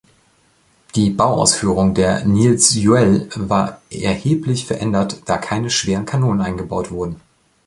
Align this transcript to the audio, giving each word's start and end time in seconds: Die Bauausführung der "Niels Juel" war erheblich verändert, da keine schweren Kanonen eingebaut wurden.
Die 0.95 1.11
Bauausführung 1.11 1.93
der 1.93 2.25
"Niels 2.25 2.73
Juel" 2.73 3.29
war 3.35 3.83
erheblich 3.91 4.65
verändert, 4.65 5.21
da 5.25 5.37
keine 5.37 5.69
schweren 5.69 6.07
Kanonen 6.07 6.41
eingebaut 6.41 6.89
wurden. 6.89 7.21